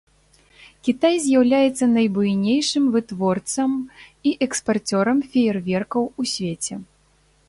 Кітай 0.87 1.15
з'яўляецца 1.25 1.85
найбуйнейшым 1.97 2.87
вытворцам 2.95 3.71
і 4.31 4.31
экспарцёрам 4.47 5.17
феерверкаў 5.35 6.03
у 6.25 6.27
свеце. 6.33 6.73